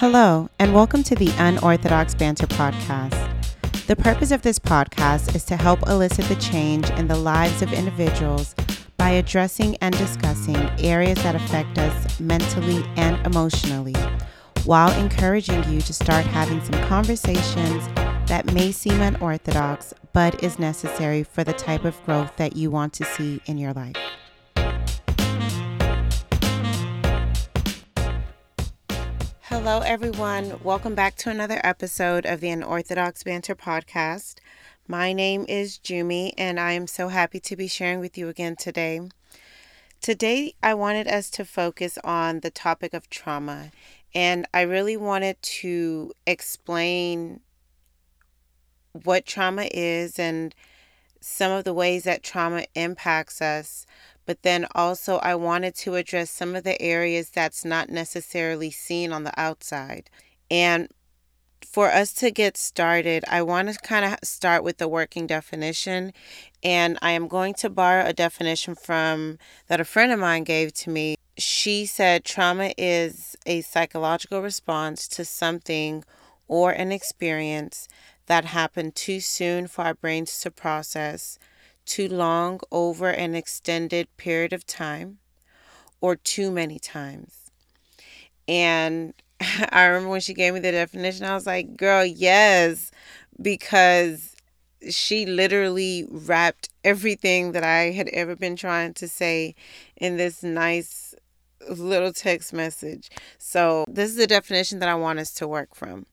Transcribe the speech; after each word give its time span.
Hello, 0.00 0.50
and 0.58 0.74
welcome 0.74 1.02
to 1.04 1.14
the 1.14 1.32
Unorthodox 1.38 2.14
Banter 2.14 2.46
Podcast. 2.46 3.16
The 3.86 3.96
purpose 3.96 4.30
of 4.30 4.42
this 4.42 4.58
podcast 4.58 5.34
is 5.34 5.42
to 5.44 5.56
help 5.56 5.88
elicit 5.88 6.26
the 6.26 6.34
change 6.34 6.90
in 6.90 7.08
the 7.08 7.16
lives 7.16 7.62
of 7.62 7.72
individuals 7.72 8.54
by 8.98 9.08
addressing 9.12 9.74
and 9.76 9.96
discussing 9.96 10.58
areas 10.80 11.16
that 11.22 11.34
affect 11.34 11.78
us 11.78 12.20
mentally 12.20 12.84
and 12.96 13.26
emotionally, 13.26 13.94
while 14.66 14.92
encouraging 15.00 15.64
you 15.72 15.80
to 15.80 15.94
start 15.94 16.26
having 16.26 16.62
some 16.62 16.78
conversations 16.88 17.82
that 18.26 18.52
may 18.52 18.72
seem 18.72 19.00
unorthodox 19.00 19.94
but 20.12 20.44
is 20.44 20.58
necessary 20.58 21.22
for 21.22 21.42
the 21.42 21.54
type 21.54 21.86
of 21.86 22.04
growth 22.04 22.36
that 22.36 22.54
you 22.54 22.70
want 22.70 22.92
to 22.92 23.04
see 23.06 23.40
in 23.46 23.56
your 23.56 23.72
life. 23.72 23.96
Hello, 29.66 29.80
everyone. 29.80 30.60
Welcome 30.62 30.94
back 30.94 31.16
to 31.16 31.28
another 31.28 31.60
episode 31.64 32.24
of 32.24 32.38
the 32.38 32.50
Unorthodox 32.50 33.24
Banter 33.24 33.56
Podcast. 33.56 34.36
My 34.86 35.12
name 35.12 35.44
is 35.48 35.78
Jumi, 35.78 36.32
and 36.38 36.60
I 36.60 36.70
am 36.70 36.86
so 36.86 37.08
happy 37.08 37.40
to 37.40 37.56
be 37.56 37.66
sharing 37.66 37.98
with 37.98 38.16
you 38.16 38.28
again 38.28 38.54
today. 38.54 39.00
Today, 40.00 40.54
I 40.62 40.74
wanted 40.74 41.08
us 41.08 41.30
to 41.30 41.44
focus 41.44 41.98
on 42.04 42.40
the 42.40 42.50
topic 42.52 42.94
of 42.94 43.10
trauma, 43.10 43.72
and 44.14 44.46
I 44.54 44.60
really 44.60 44.96
wanted 44.96 45.42
to 45.42 46.12
explain 46.28 47.40
what 48.92 49.26
trauma 49.26 49.68
is 49.72 50.16
and 50.16 50.54
some 51.20 51.50
of 51.50 51.64
the 51.64 51.74
ways 51.74 52.04
that 52.04 52.22
trauma 52.22 52.66
impacts 52.76 53.42
us. 53.42 53.84
But 54.26 54.42
then 54.42 54.66
also, 54.74 55.16
I 55.18 55.36
wanted 55.36 55.74
to 55.76 55.94
address 55.94 56.30
some 56.30 56.54
of 56.54 56.64
the 56.64 56.80
areas 56.82 57.30
that's 57.30 57.64
not 57.64 57.88
necessarily 57.88 58.70
seen 58.70 59.12
on 59.12 59.24
the 59.24 59.40
outside. 59.40 60.10
And 60.50 60.88
for 61.64 61.90
us 61.90 62.12
to 62.14 62.30
get 62.30 62.56
started, 62.56 63.24
I 63.28 63.42
want 63.42 63.72
to 63.72 63.78
kind 63.78 64.04
of 64.04 64.18
start 64.22 64.64
with 64.64 64.78
the 64.78 64.88
working 64.88 65.26
definition. 65.26 66.12
And 66.62 66.98
I 67.02 67.12
am 67.12 67.28
going 67.28 67.54
to 67.54 67.70
borrow 67.70 68.04
a 68.04 68.12
definition 68.12 68.74
from 68.74 69.38
that 69.68 69.80
a 69.80 69.84
friend 69.84 70.10
of 70.10 70.18
mine 70.18 70.44
gave 70.44 70.72
to 70.74 70.90
me. 70.90 71.16
She 71.38 71.86
said 71.86 72.24
trauma 72.24 72.72
is 72.78 73.36
a 73.44 73.60
psychological 73.60 74.42
response 74.42 75.06
to 75.08 75.24
something 75.24 76.04
or 76.48 76.70
an 76.70 76.92
experience 76.92 77.88
that 78.26 78.46
happened 78.46 78.94
too 78.94 79.20
soon 79.20 79.66
for 79.66 79.84
our 79.84 79.94
brains 79.94 80.40
to 80.40 80.50
process, 80.50 81.38
too 81.86 82.08
long 82.08 82.60
over 82.70 83.08
an 83.08 83.34
extended 83.34 84.14
period 84.16 84.52
of 84.52 84.66
time, 84.66 85.18
or 86.00 86.16
too 86.16 86.50
many 86.50 86.78
times. 86.78 87.50
And 88.48 89.14
I 89.70 89.86
remember 89.86 90.10
when 90.10 90.20
she 90.20 90.34
gave 90.34 90.54
me 90.54 90.60
the 90.60 90.72
definition, 90.72 91.24
I 91.24 91.34
was 91.34 91.46
like, 91.46 91.76
girl, 91.76 92.04
yes, 92.04 92.90
because 93.40 94.36
she 94.90 95.26
literally 95.26 96.06
wrapped 96.10 96.68
everything 96.84 97.52
that 97.52 97.64
I 97.64 97.90
had 97.92 98.08
ever 98.08 98.36
been 98.36 98.56
trying 98.56 98.94
to 98.94 99.08
say 99.08 99.54
in 99.96 100.16
this 100.16 100.42
nice 100.42 101.14
little 101.68 102.12
text 102.12 102.52
message. 102.52 103.10
So, 103.38 103.84
this 103.88 104.10
is 104.10 104.16
the 104.16 104.26
definition 104.26 104.78
that 104.80 104.88
I 104.88 104.94
want 104.94 105.18
us 105.18 105.32
to 105.34 105.48
work 105.48 105.74
from. 105.74 106.06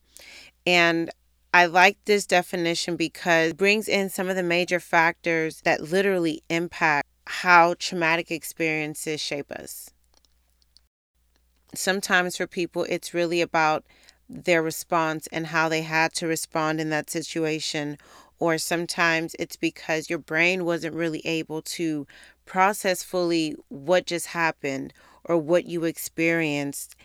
And 0.65 1.11
I 1.55 1.67
like 1.67 1.97
this 2.05 2.25
definition 2.25 2.95
because 2.95 3.51
it 3.51 3.57
brings 3.57 3.87
in 3.87 4.09
some 4.09 4.27
of 4.27 4.35
the 4.35 4.41
major 4.41 4.79
factors 4.79 5.61
that 5.61 5.83
literally 5.83 6.41
impact 6.49 7.07
how 7.27 7.75
traumatic 7.77 8.31
experiences 8.31 9.21
shape 9.21 9.51
us. 9.51 9.91
Sometimes 11.75 12.37
for 12.37 12.47
people, 12.47 12.85
it's 12.89 13.13
really 13.13 13.39
about 13.39 13.85
their 14.27 14.63
response 14.63 15.27
and 15.31 15.47
how 15.47 15.69
they 15.69 15.83
had 15.83 16.11
to 16.13 16.27
respond 16.27 16.81
in 16.81 16.89
that 16.89 17.11
situation. 17.11 17.99
Or 18.39 18.57
sometimes 18.57 19.35
it's 19.37 19.55
because 19.55 20.09
your 20.09 20.19
brain 20.19 20.65
wasn't 20.65 20.95
really 20.95 21.21
able 21.23 21.61
to 21.61 22.07
process 22.45 23.03
fully 23.03 23.55
what 23.69 24.07
just 24.07 24.27
happened 24.27 24.91
or 25.23 25.37
what 25.37 25.65
you 25.65 25.83
experienced 25.83 26.95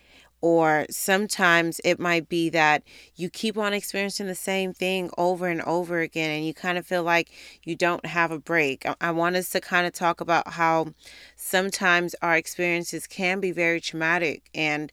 or 0.41 0.87
sometimes 0.91 1.81
it 1.85 1.99
might 1.99 2.29
be 2.29 2.49
that 2.51 2.83
you 3.17 3.29
keep 3.29 3.59
on 3.59 3.73
experiencing 3.73 4.27
the 4.27 4.35
same 4.35 4.73
thing 4.73 5.11
over 5.19 5.49
and 5.49 5.63
over 5.63 6.01
again 6.01 6.31
and 6.31 6.47
you 6.47 6.55
kind 6.55 6.79
of 6.79 6.87
feel 6.87 7.03
like 7.03 7.31
you 7.65 7.75
don't 7.75 8.07
have 8.07 8.31
a 8.31 8.39
break. 8.39 8.87
I 9.01 9.11
want 9.11 9.37
us 9.37 9.51
to 9.51 9.61
kind 9.61 9.87
of 9.87 9.93
talk 9.93 10.21
about 10.21 10.53
how 10.53 10.95
sometimes 11.37 12.15
our 12.23 12.37
experiences 12.37 13.07
can 13.07 13.41
be 13.41 13.51
very 13.53 13.81
traumatic 13.81 14.49
and 14.55 14.93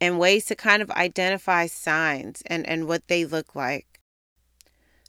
and 0.00 0.18
ways 0.18 0.46
to 0.46 0.56
kind 0.56 0.82
of 0.82 0.90
identify 0.90 1.66
signs 1.66 2.42
and 2.46 2.66
and 2.68 2.88
what 2.88 3.06
they 3.08 3.24
look 3.24 3.54
like. 3.54 4.00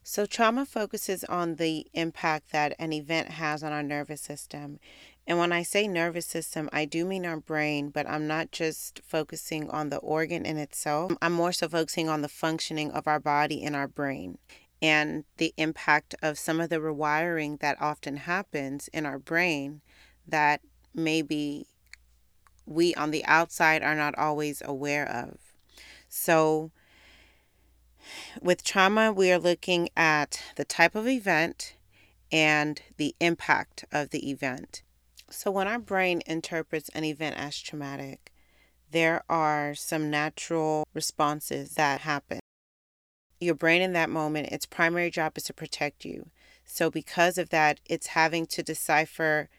So, 0.05 0.25
trauma 0.25 0.65
focuses 0.65 1.23
on 1.23 1.55
the 1.55 1.87
impact 1.93 2.51
that 2.51 2.75
an 2.77 2.91
event 2.91 3.29
has 3.29 3.63
on 3.63 3.71
our 3.71 3.81
nervous 3.81 4.19
system. 4.19 4.79
And 5.25 5.37
when 5.37 5.53
I 5.53 5.63
say 5.63 5.87
nervous 5.87 6.25
system, 6.25 6.69
I 6.73 6.85
do 6.85 7.05
mean 7.05 7.25
our 7.25 7.39
brain, 7.39 7.89
but 7.89 8.07
I'm 8.09 8.27
not 8.27 8.51
just 8.51 8.99
focusing 9.05 9.69
on 9.69 9.89
the 9.89 9.97
organ 9.97 10.45
in 10.45 10.57
itself. 10.57 11.13
I'm 11.21 11.31
more 11.31 11.53
so 11.53 11.69
focusing 11.69 12.09
on 12.09 12.21
the 12.21 12.27
functioning 12.27 12.91
of 12.91 13.07
our 13.07 13.19
body 13.19 13.63
and 13.63 13.75
our 13.75 13.87
brain 13.87 14.37
and 14.81 15.23
the 15.37 15.53
impact 15.55 16.13
of 16.21 16.37
some 16.37 16.59
of 16.59 16.69
the 16.69 16.75
rewiring 16.75 17.61
that 17.61 17.81
often 17.81 18.17
happens 18.17 18.89
in 18.89 19.05
our 19.05 19.17
brain 19.17 19.79
that 20.27 20.59
maybe 20.93 21.67
we 22.65 22.93
on 22.95 23.11
the 23.11 23.23
outside 23.25 23.81
are 23.81 23.95
not 23.95 24.17
always 24.17 24.61
aware 24.65 25.07
of. 25.07 25.37
So, 26.09 26.71
with 28.41 28.63
trauma, 28.63 29.13
we 29.13 29.31
are 29.31 29.39
looking 29.39 29.87
at 29.95 30.41
the 30.57 30.65
type 30.65 30.95
of 30.95 31.07
event 31.07 31.77
and 32.29 32.81
the 32.97 33.15
impact 33.21 33.85
of 33.89 34.09
the 34.09 34.29
event. 34.29 34.82
So, 35.33 35.49
when 35.49 35.67
our 35.67 35.79
brain 35.79 36.21
interprets 36.27 36.89
an 36.89 37.03
event 37.03 37.37
as 37.37 37.59
traumatic, 37.59 38.31
there 38.91 39.23
are 39.27 39.73
some 39.73 40.11
natural 40.11 40.87
responses 40.93 41.73
that 41.73 42.01
happen. 42.01 42.39
Your 43.39 43.55
brain 43.55 43.81
in 43.81 43.93
that 43.93 44.11
moment, 44.11 44.49
its 44.49 44.67
primary 44.67 45.09
job 45.09 45.35
is 45.35 45.43
to 45.45 45.53
protect 45.53 46.05
you. 46.05 46.29
So, 46.65 46.91
because 46.91 47.39
of 47.39 47.49
that, 47.49 47.79
it's 47.85 48.07
having 48.07 48.45
to 48.47 48.61
decipher 48.61 49.49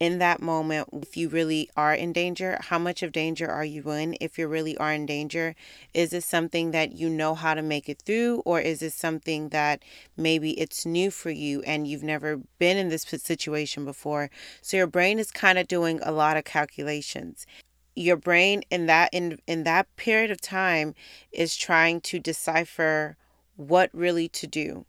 in 0.00 0.18
that 0.18 0.42
moment 0.42 0.88
if 0.92 1.16
you 1.16 1.28
really 1.28 1.70
are 1.76 1.94
in 1.94 2.12
danger 2.12 2.58
how 2.60 2.78
much 2.78 3.02
of 3.02 3.12
danger 3.12 3.48
are 3.48 3.64
you 3.64 3.88
in? 3.90 4.16
If 4.20 4.38
you 4.38 4.48
really 4.48 4.76
are 4.76 4.92
in 4.92 5.06
danger 5.06 5.54
is 5.92 6.10
this 6.10 6.26
something 6.26 6.72
that 6.72 6.92
you 6.92 7.08
know 7.08 7.34
how 7.34 7.54
to 7.54 7.62
make 7.62 7.88
it 7.88 8.02
through 8.02 8.42
or 8.44 8.60
is 8.60 8.80
this 8.80 8.94
something 8.94 9.50
that 9.50 9.82
maybe 10.16 10.58
it's 10.60 10.84
new 10.84 11.10
for 11.10 11.30
you 11.30 11.62
and 11.62 11.86
you've 11.86 12.02
never 12.02 12.40
been 12.58 12.76
in 12.76 12.88
this 12.88 13.02
situation 13.02 13.84
before? 13.84 14.30
So 14.62 14.76
your 14.76 14.86
brain 14.86 15.18
is 15.18 15.30
kind 15.30 15.58
of 15.58 15.68
doing 15.68 16.00
a 16.02 16.12
lot 16.12 16.36
of 16.36 16.44
calculations. 16.44 17.46
Your 17.94 18.16
brain 18.16 18.62
in 18.70 18.86
that 18.86 19.10
in 19.12 19.38
in 19.46 19.62
that 19.64 19.94
period 19.96 20.30
of 20.30 20.40
time 20.40 20.94
is 21.30 21.56
trying 21.56 22.00
to 22.02 22.18
decipher 22.18 23.16
what 23.56 23.90
really 23.92 24.28
to 24.28 24.46
do. 24.46 24.84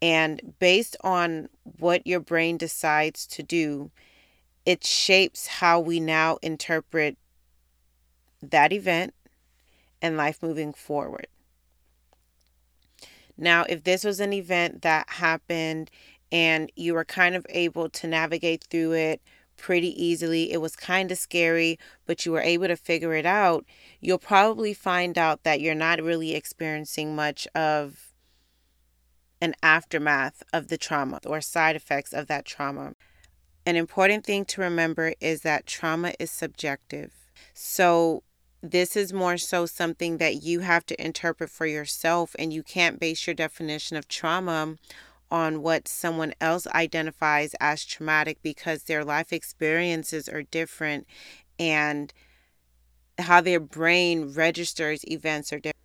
And 0.00 0.54
based 0.58 0.96
on 1.02 1.48
what 1.78 2.06
your 2.06 2.20
brain 2.20 2.56
decides 2.56 3.26
to 3.28 3.42
do 3.42 3.90
it 4.66 4.84
shapes 4.84 5.46
how 5.46 5.80
we 5.80 6.00
now 6.00 6.38
interpret 6.42 7.16
that 8.42 8.72
event 8.72 9.14
and 10.02 10.16
life 10.16 10.42
moving 10.42 10.72
forward. 10.72 11.28
Now, 13.38 13.64
if 13.68 13.84
this 13.84 14.02
was 14.02 14.18
an 14.18 14.32
event 14.32 14.82
that 14.82 15.08
happened 15.08 15.90
and 16.32 16.70
you 16.74 16.94
were 16.94 17.04
kind 17.04 17.34
of 17.34 17.46
able 17.48 17.88
to 17.90 18.06
navigate 18.06 18.64
through 18.64 18.92
it 18.92 19.22
pretty 19.56 20.02
easily, 20.02 20.52
it 20.52 20.60
was 20.60 20.74
kind 20.74 21.12
of 21.12 21.18
scary, 21.18 21.78
but 22.04 22.26
you 22.26 22.32
were 22.32 22.40
able 22.40 22.66
to 22.66 22.76
figure 22.76 23.14
it 23.14 23.26
out, 23.26 23.64
you'll 24.00 24.18
probably 24.18 24.74
find 24.74 25.16
out 25.16 25.44
that 25.44 25.60
you're 25.60 25.74
not 25.74 26.02
really 26.02 26.34
experiencing 26.34 27.14
much 27.14 27.46
of 27.54 28.12
an 29.40 29.54
aftermath 29.62 30.42
of 30.52 30.68
the 30.68 30.78
trauma 30.78 31.20
or 31.24 31.40
side 31.40 31.76
effects 31.76 32.12
of 32.12 32.26
that 32.26 32.44
trauma. 32.44 32.94
An 33.66 33.74
important 33.74 34.24
thing 34.24 34.44
to 34.46 34.60
remember 34.60 35.14
is 35.20 35.40
that 35.42 35.66
trauma 35.66 36.12
is 36.20 36.30
subjective. 36.30 37.12
So, 37.52 38.22
this 38.62 38.96
is 38.96 39.12
more 39.12 39.36
so 39.36 39.66
something 39.66 40.18
that 40.18 40.42
you 40.42 40.60
have 40.60 40.86
to 40.86 41.04
interpret 41.04 41.50
for 41.50 41.66
yourself, 41.66 42.34
and 42.38 42.52
you 42.52 42.62
can't 42.62 43.00
base 43.00 43.26
your 43.26 43.34
definition 43.34 43.96
of 43.96 44.06
trauma 44.06 44.76
on 45.32 45.62
what 45.62 45.88
someone 45.88 46.32
else 46.40 46.68
identifies 46.68 47.54
as 47.60 47.84
traumatic 47.84 48.38
because 48.40 48.84
their 48.84 49.04
life 49.04 49.32
experiences 49.32 50.28
are 50.28 50.42
different 50.44 51.06
and 51.58 52.12
how 53.18 53.40
their 53.40 53.60
brain 53.60 54.32
registers 54.32 55.04
events 55.08 55.52
are 55.52 55.58
different. 55.58 55.76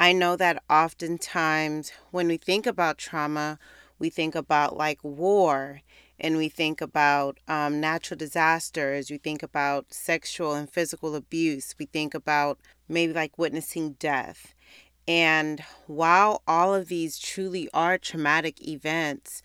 I 0.00 0.12
know 0.12 0.36
that 0.36 0.62
oftentimes 0.70 1.92
when 2.10 2.28
we 2.28 2.36
think 2.36 2.66
about 2.66 2.98
trauma, 2.98 3.58
we 3.98 4.10
think 4.10 4.34
about 4.34 4.76
like 4.76 5.02
war 5.02 5.82
and 6.20 6.36
we 6.36 6.48
think 6.48 6.80
about 6.80 7.38
um, 7.46 7.80
natural 7.80 8.18
disasters, 8.18 9.10
we 9.10 9.18
think 9.18 9.42
about 9.42 9.92
sexual 9.92 10.54
and 10.54 10.70
physical 10.70 11.14
abuse, 11.14 11.74
we 11.78 11.86
think 11.86 12.14
about 12.14 12.58
maybe 12.88 13.12
like 13.12 13.38
witnessing 13.38 13.92
death. 13.92 14.54
And 15.06 15.62
while 15.86 16.42
all 16.46 16.74
of 16.74 16.88
these 16.88 17.18
truly 17.18 17.68
are 17.72 17.96
traumatic 17.96 18.66
events, 18.66 19.42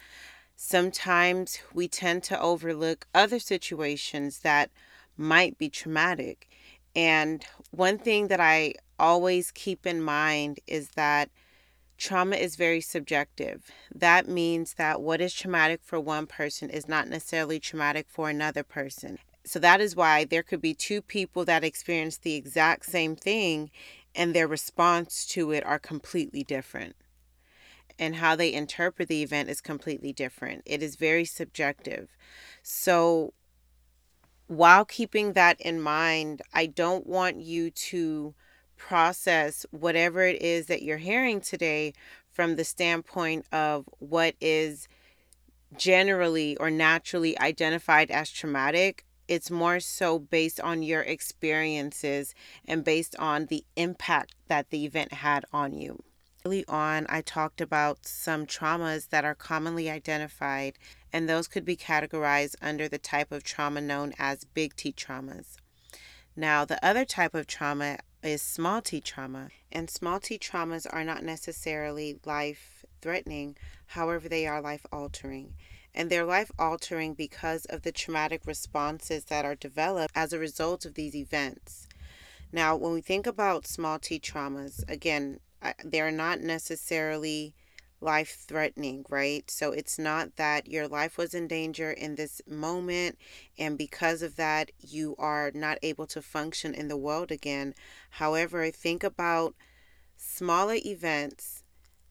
sometimes 0.55 1.59
we 1.73 1.87
tend 1.87 2.23
to 2.23 2.39
overlook 2.39 3.07
other 3.13 3.39
situations 3.39 4.39
that 4.39 4.71
might 5.15 5.57
be 5.57 5.69
traumatic. 5.69 6.49
And 6.95 7.45
one 7.71 7.97
thing 7.97 8.27
that 8.27 8.39
I 8.39 8.73
always 8.99 9.51
keep 9.51 9.85
in 9.85 10.01
mind 10.01 10.59
is 10.67 10.89
that 10.89 11.29
trauma 11.98 12.36
is 12.36 12.56
very 12.56 12.81
subjective. 12.81 13.72
That 13.94 14.28
means 14.28 14.75
that 14.75 15.01
what 15.01 15.22
is 15.22 15.34
traumatic 15.34 15.81
for 15.84 16.00
one 16.00 16.28
person 16.28 16.69
is 16.69 16.88
not 16.88 17.07
necessarily 17.07 17.60
traumatic 17.60 18.07
for 18.10 18.30
another 18.30 18.63
person. 18.63 19.19
So 19.45 19.60
that 19.60 19.81
is 19.81 19.95
why 19.95 20.25
there 20.25 20.44
could 20.44 20.62
be 20.62 20.74
two 20.74 21.01
people 21.01 21.45
that 21.45 21.63
experience 21.63 22.18
the 22.18 22.36
exact 22.36 22.86
same 22.86 23.16
thing 23.16 23.72
and 24.16 24.34
their 24.34 24.48
response 24.48 25.25
to 25.28 25.51
it 25.51 25.66
are 25.66 25.80
completely 25.80 26.44
different. 26.44 26.95
And 28.00 28.16
how 28.16 28.36
they 28.36 28.54
interpret 28.54 29.07
the 29.07 29.22
event 29.22 29.50
is 29.50 29.62
completely 29.62 30.13
different. 30.13 30.63
It 30.66 30.81
is 30.81 30.95
very 30.95 31.25
subjective. 31.25 32.16
So 32.63 33.34
while 34.48 34.86
keeping 34.86 35.34
that 35.34 35.60
in 35.62 35.81
mind, 35.81 36.42
I 36.54 36.66
don't 36.66 37.06
want 37.06 37.42
you 37.42 37.69
to 37.72 38.34
process 38.88 39.65
whatever 39.71 40.24
it 40.24 40.41
is 40.41 40.65
that 40.65 40.81
you're 40.81 40.97
hearing 40.97 41.39
today 41.39 41.94
from 42.30 42.57
the 42.57 42.65
standpoint 42.65 43.45
of 43.53 43.85
what 44.00 44.35
is 44.41 44.89
generally 45.77 46.57
or 46.57 46.69
naturally 46.69 47.39
identified 47.39 48.12
as 48.12 48.30
traumatic. 48.30 49.06
It's 49.30 49.50
more 49.50 49.80
so 49.80 50.19
based 50.19 50.59
on 50.59 50.83
your 50.83 51.01
experiences 51.01 52.35
and 52.68 52.83
based 52.83 53.15
on 53.18 53.45
the 53.45 53.63
impact 53.77 54.35
that 54.47 54.69
the 54.69 54.83
event 54.83 55.13
had 55.13 55.45
on 55.53 55.74
you. 55.74 56.03
Early 56.45 56.65
on, 56.68 57.06
I 57.07 57.21
talked 57.21 57.62
about 57.62 58.06
some 58.06 58.45
traumas 58.45 59.09
that 59.12 59.24
are 59.24 59.33
commonly 59.33 59.89
identified, 59.89 60.77
and 61.13 61.30
those 61.30 61.47
could 61.47 61.63
be 61.63 61.77
categorized 61.77 62.56
under 62.62 62.89
the 62.89 62.97
type 62.97 63.31
of 63.31 63.45
trauma 63.45 63.80
known 63.80 64.12
as 64.19 64.44
big 64.44 64.75
T 64.75 64.91
traumas. 64.91 65.56
Now, 66.35 66.65
the 66.65 66.85
other 66.85 67.06
type 67.06 67.33
of 67.33 67.47
trauma 67.47 68.00
is 68.23 68.41
small 68.41 68.81
t 68.81 69.01
trauma, 69.01 69.49
and 69.71 69.89
small 69.89 70.19
t 70.19 70.37
traumas 70.37 70.87
are 70.89 71.03
not 71.03 71.23
necessarily 71.23 72.19
life 72.25 72.85
threatening, 73.01 73.55
however, 73.87 74.29
they 74.29 74.47
are 74.47 74.61
life 74.61 74.85
altering. 74.91 75.53
And 75.93 76.09
they're 76.09 76.25
life 76.25 76.51
altering 76.57 77.13
because 77.13 77.65
of 77.65 77.83
the 77.83 77.91
traumatic 77.91 78.47
responses 78.47 79.25
that 79.25 79.45
are 79.45 79.55
developed 79.55 80.13
as 80.15 80.33
a 80.33 80.39
result 80.39 80.85
of 80.85 80.95
these 80.95 81.15
events. 81.15 81.87
Now, 82.51 82.75
when 82.75 82.93
we 82.93 83.01
think 83.01 83.27
about 83.27 83.67
small 83.67 83.99
t 83.99 84.19
traumas, 84.19 84.83
again, 84.89 85.39
they're 85.83 86.11
not 86.11 86.41
necessarily 86.41 87.53
life 88.03 88.44
threatening, 88.47 89.05
right? 89.09 89.50
So 89.50 89.71
it's 89.71 89.97
not 89.97 90.35
that 90.35 90.67
your 90.67 90.88
life 90.88 91.17
was 91.17 91.33
in 91.33 91.47
danger 91.47 91.91
in 91.91 92.15
this 92.15 92.41
moment, 92.47 93.17
and 93.57 93.77
because 93.77 94.21
of 94.21 94.35
that, 94.35 94.71
you 94.79 95.15
are 95.17 95.51
not 95.53 95.77
able 95.81 96.05
to 96.07 96.21
function 96.21 96.73
in 96.73 96.88
the 96.88 96.97
world 96.97 97.31
again. 97.31 97.73
However, 98.11 98.69
think 98.71 99.03
about 99.03 99.55
smaller 100.17 100.77
events 100.85 101.63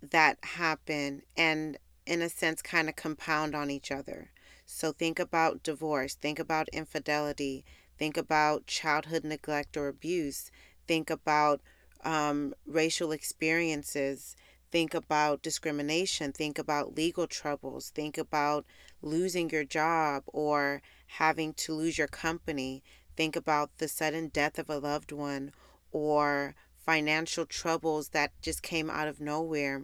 that 0.03 0.39
happen 0.43 1.23
and, 1.37 1.79
in 2.07 2.23
a 2.23 2.29
sense, 2.29 2.63
kind 2.63 2.89
of 2.89 2.97
compound 2.97 3.55
on 3.55 3.71
each 3.71 3.91
other. 3.91 4.31
So 4.67 4.93
think 4.93 5.19
about 5.19 5.63
divorce, 5.63 6.15
think 6.15 6.39
about 6.39 6.69
infidelity, 6.71 7.65
think 7.99 8.17
about 8.17 8.67
childhood 8.67 9.25
neglect 9.25 9.77
or 9.77 9.89
abuse, 9.89 10.51
think 10.87 11.11
about 11.11 11.61
um, 12.05 12.55
racial 12.67 13.13
experiences 13.13 14.35
think 14.73 14.95
about 14.95 15.43
discrimination, 15.43 16.33
think 16.33 16.59
about 16.59 16.97
legal 16.97 17.27
troubles, 17.27 17.91
think 17.91 18.17
about 18.17 18.65
losing 19.03 19.51
your 19.51 19.65
job 19.65 20.23
or 20.27 20.81
having 21.07 21.53
to 21.53 21.75
lose 21.75 21.99
your 21.99 22.09
company, 22.09 22.83
think 23.15 23.37
about 23.37 23.77
the 23.77 23.87
sudden 23.87 24.29
death 24.29 24.59
of 24.59 24.71
a 24.71 24.79
loved 24.79 25.13
one 25.13 25.53
or 25.93 26.55
financial 26.75 27.45
troubles 27.45 28.09
that 28.09 28.33
just 28.41 28.63
came 28.63 28.89
out 28.89 29.07
of 29.07 29.21
nowhere. 29.21 29.83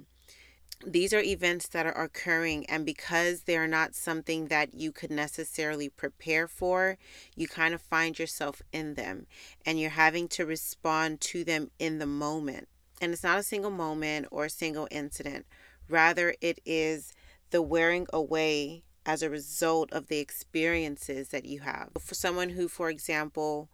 These 0.86 1.12
are 1.12 1.20
events 1.20 1.68
that 1.68 1.86
are 1.86 2.02
occurring, 2.04 2.64
and 2.66 2.86
because 2.86 3.42
they're 3.42 3.66
not 3.66 3.94
something 3.94 4.46
that 4.46 4.74
you 4.74 4.92
could 4.92 5.10
necessarily 5.10 5.88
prepare 5.88 6.46
for, 6.46 6.96
you 7.34 7.46
kind 7.46 7.74
of 7.74 7.82
find 7.82 8.18
yourself 8.18 8.62
in 8.72 8.94
them 8.94 9.26
and 9.66 9.78
you're 9.78 9.90
having 9.90 10.28
to 10.28 10.46
respond 10.46 11.20
to 11.22 11.44
them 11.44 11.70
in 11.78 11.98
the 11.98 12.06
moment. 12.06 12.68
And 13.00 13.12
it's 13.12 13.22
not 13.22 13.38
a 13.38 13.42
single 13.42 13.70
moment 13.70 14.26
or 14.30 14.46
a 14.46 14.50
single 14.50 14.88
incident. 14.90 15.46
Rather, 15.88 16.34
it 16.40 16.60
is 16.64 17.12
the 17.50 17.62
wearing 17.62 18.06
away 18.12 18.84
as 19.06 19.22
a 19.22 19.30
result 19.30 19.92
of 19.92 20.08
the 20.08 20.18
experiences 20.18 21.28
that 21.28 21.46
you 21.46 21.60
have. 21.60 21.90
For 21.98 22.14
someone 22.14 22.50
who, 22.50 22.68
for 22.68 22.90
example, 22.90 23.70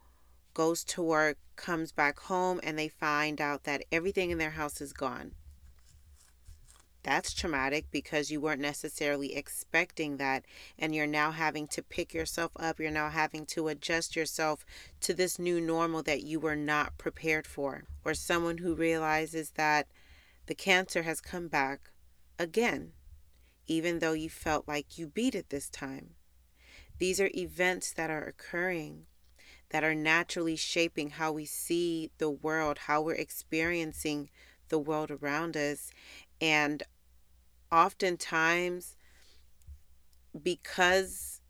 goes 0.53 0.83
to 0.85 1.01
work, 1.01 1.37
comes 1.55 1.91
back 1.91 2.19
home, 2.19 2.59
and 2.63 2.79
they 2.79 2.87
find 2.87 3.41
out 3.41 3.65
that 3.65 3.83
everything 3.91 4.31
in 4.31 4.37
their 4.37 4.51
house 4.51 4.79
is 4.79 4.93
gone 4.93 5.33
that's 7.05 7.35
traumatic 7.35 7.85
because 7.91 8.31
you 8.31 8.41
weren't 8.41 8.59
necessarily 8.59 9.35
expecting 9.35 10.17
that. 10.17 10.43
And 10.79 10.95
you're 10.95 11.05
now 11.05 11.29
having 11.29 11.67
to 11.67 11.83
pick 11.83 12.15
yourself 12.15 12.51
up. 12.59 12.79
You're 12.79 12.89
now 12.89 13.09
having 13.09 13.45
to 13.47 13.67
adjust 13.67 14.15
yourself 14.15 14.65
to 15.01 15.13
this 15.13 15.37
new 15.37 15.61
normal 15.61 16.01
that 16.03 16.23
you 16.23 16.39
were 16.39 16.55
not 16.55 16.97
prepared 16.97 17.45
for. 17.45 17.83
Or 18.03 18.15
someone 18.15 18.57
who 18.57 18.73
realizes 18.73 19.51
that 19.51 19.87
the 20.47 20.55
cancer 20.55 21.03
has 21.03 21.21
come 21.21 21.47
back 21.47 21.91
again, 22.39 22.93
even 23.67 23.99
though 23.99 24.13
you 24.13 24.29
felt 24.29 24.67
like 24.67 24.97
you 24.97 25.05
beat 25.05 25.35
it 25.35 25.51
this 25.51 25.69
time. 25.69 26.15
These 26.97 27.21
are 27.21 27.29
events 27.35 27.93
that 27.93 28.09
are 28.09 28.25
occurring 28.25 29.05
that 29.69 29.83
are 29.83 29.95
naturally 29.95 30.55
shaping 30.55 31.11
how 31.11 31.31
we 31.31 31.45
see 31.45 32.09
the 32.17 32.29
world, 32.29 32.77
how 32.79 33.01
we're 33.01 33.13
experiencing 33.13 34.29
the 34.69 34.79
world 34.79 35.11
around 35.11 35.57
us. 35.57 35.91
And 36.39 36.83
oftentimes 37.75 38.95
because 40.41 41.41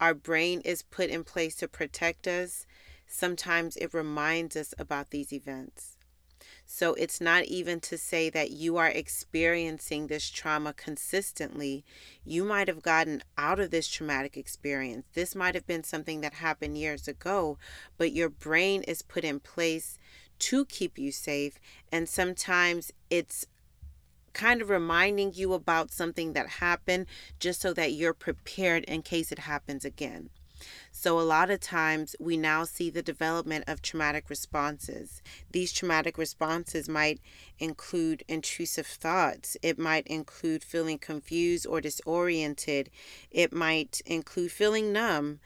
our 0.00 0.14
brain 0.14 0.60
is 0.60 0.82
put 0.82 1.10
in 1.10 1.24
place 1.24 1.56
to 1.56 1.66
protect 1.66 2.28
us, 2.28 2.64
sometimes 3.08 3.76
it 3.76 3.92
reminds 3.92 4.54
us 4.54 4.72
about 4.78 5.10
these 5.10 5.32
events. 5.32 5.96
So 6.64 6.94
it's 6.94 7.20
not 7.20 7.44
even 7.46 7.80
to 7.80 7.98
say 7.98 8.30
that 8.30 8.52
you 8.52 8.76
are 8.76 8.88
experiencing 8.88 10.06
this 10.06 10.30
trauma 10.30 10.74
consistently. 10.74 11.84
You 12.24 12.44
might 12.44 12.68
have 12.68 12.82
gotten 12.82 13.22
out 13.36 13.58
of 13.58 13.70
this 13.70 13.88
traumatic 13.88 14.36
experience. 14.36 15.06
This 15.14 15.34
might 15.34 15.54
have 15.56 15.66
been 15.66 15.82
something 15.82 16.20
that 16.20 16.34
happened 16.34 16.78
years 16.78 17.08
ago, 17.08 17.58
but 17.96 18.12
your 18.12 18.28
brain 18.28 18.82
is 18.82 19.02
put 19.02 19.24
in 19.24 19.40
place 19.40 19.98
to 20.40 20.66
keep 20.66 20.98
you 20.98 21.10
safe. 21.10 21.58
And 21.90 22.08
sometimes 22.08 22.92
it's 23.10 23.46
kind 24.38 24.62
of 24.62 24.70
reminding 24.70 25.34
you 25.34 25.52
about 25.52 25.90
something 25.90 26.32
that 26.32 26.48
happened 26.48 27.06
just 27.40 27.60
so 27.60 27.74
that 27.74 27.92
you're 27.92 28.14
prepared 28.14 28.84
in 28.84 29.02
case 29.02 29.32
it 29.32 29.40
happens 29.40 29.84
again. 29.84 30.30
So, 30.90 31.20
a 31.20 31.22
lot 31.22 31.50
of 31.50 31.60
times 31.60 32.16
we 32.18 32.36
now 32.36 32.64
see 32.64 32.90
the 32.90 33.02
development 33.02 33.64
of 33.66 33.82
traumatic 33.82 34.30
responses. 34.30 35.22
These 35.52 35.72
traumatic 35.72 36.18
responses 36.18 36.88
might 36.88 37.20
include 37.58 38.24
intrusive 38.26 38.86
thoughts, 38.86 39.56
it 39.62 39.78
might 39.78 40.06
include 40.06 40.64
feeling 40.64 40.98
confused 40.98 41.66
or 41.66 41.80
disoriented, 41.80 42.90
it 43.30 43.52
might 43.52 44.00
include 44.06 44.50
feeling 44.50 44.92
numb, 44.92 45.40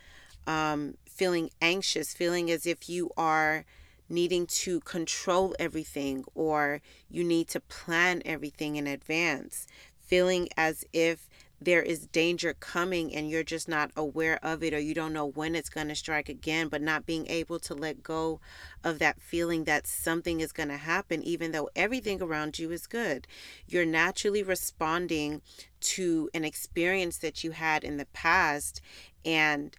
um, 0.47 0.97
feeling 1.07 1.51
anxious, 1.61 2.15
feeling 2.15 2.51
as 2.51 2.67
if 2.67 2.89
you 2.89 3.11
are 3.17 3.65
needing 4.13 4.47
to 4.47 4.81
control 4.81 5.57
everything 5.59 6.25
or 6.35 6.81
you 7.09 7.25
need 7.25 7.49
to 7.49 7.61
plan 7.61 8.23
everything 8.25 8.77
in 8.77 8.87
advance, 8.87 9.67
feeling 9.99 10.49
as 10.57 10.85
if 10.93 11.29
there 11.65 11.83
is 11.83 12.07
danger 12.09 12.55
coming 12.55 13.15
and 13.15 13.31
you're 13.31 13.45
just 13.45 13.69
not 13.69 13.91
aware 13.97 14.39
of 14.45 14.63
it 14.63 14.75
or 14.75 14.81
you 14.81 14.95
don't 14.95 15.13
know 15.13 15.27
when 15.27 15.55
it's 15.55 15.69
going 15.69 15.89
to 15.89 15.95
strike 15.95 16.29
again, 16.29 16.69
but 16.69 16.83
not 16.83 17.07
being 17.07 17.27
able 17.29 17.59
to 17.61 17.75
let 17.75 18.03
go 18.03 18.41
of 18.83 18.99
that 18.99 19.21
feeling 19.21 19.65
that 19.65 19.87
something 19.87 20.41
is 20.41 20.53
going 20.53 20.69
to 20.69 20.77
happen, 20.77 21.23
even 21.23 21.53
though 21.53 21.71
everything 21.77 22.21
around 22.21 22.59
you 22.59 22.71
is 22.73 22.87
good. 22.87 23.27
You're 23.67 23.87
naturally 23.87 24.43
responding 24.43 25.41
to 25.81 26.29
an 26.35 26.45
experience 26.45 27.19
that 27.19 27.45
you 27.45 27.53
had 27.53 27.85
in 27.85 27.97
the 27.97 28.07
past 28.07 28.81
and 29.25 29.77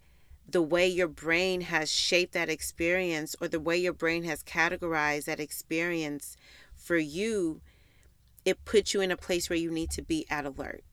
the 0.48 0.62
way 0.62 0.88
your 0.88 1.08
brain 1.08 1.62
has 1.62 1.92
shaped 1.92 2.34
that 2.34 2.50
experience 2.50 3.36
or 3.40 3.48
the 3.48 3.60
way 3.60 3.78
your 3.78 3.94
brain 3.94 4.24
has 4.24 4.44
categorized 4.44 5.26
that 5.26 5.40
experience 5.40 6.38
for 6.76 6.98
you, 6.98 7.62
it 8.46 8.66
puts 8.66 8.94
you 8.94 9.02
in 9.02 9.12
a 9.12 9.18
place 9.18 9.50
where 9.50 9.58
you 9.58 9.72
need 9.72 9.90
to 9.92 10.02
be 10.02 10.26
at 10.30 10.46
alert. 10.46 10.84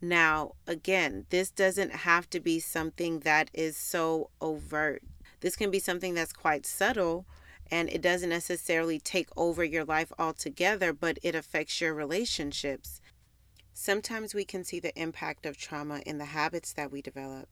Now, 0.00 0.52
again, 0.66 1.26
this 1.30 1.50
doesn't 1.50 1.92
have 1.92 2.28
to 2.30 2.40
be 2.40 2.58
something 2.60 3.20
that 3.20 3.50
is 3.54 3.76
so 3.76 4.30
overt. 4.40 5.02
This 5.40 5.56
can 5.56 5.70
be 5.70 5.78
something 5.78 6.14
that's 6.14 6.32
quite 6.32 6.66
subtle 6.66 7.26
and 7.70 7.88
it 7.88 8.02
doesn't 8.02 8.28
necessarily 8.28 8.98
take 8.98 9.28
over 9.36 9.64
your 9.64 9.84
life 9.84 10.12
altogether, 10.18 10.92
but 10.92 11.18
it 11.22 11.34
affects 11.34 11.80
your 11.80 11.94
relationships. 11.94 13.00
Sometimes 13.72 14.34
we 14.34 14.44
can 14.44 14.64
see 14.64 14.78
the 14.78 14.96
impact 15.00 15.46
of 15.46 15.56
trauma 15.56 16.00
in 16.04 16.18
the 16.18 16.26
habits 16.26 16.72
that 16.74 16.92
we 16.92 17.00
develop. 17.00 17.48